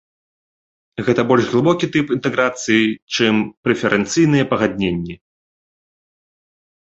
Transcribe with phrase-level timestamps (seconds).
[1.07, 2.85] Гэта больш глыбокі тып інтэграцыі,
[3.17, 3.35] чым
[3.67, 5.15] прэферэнцыйныя пагадненні.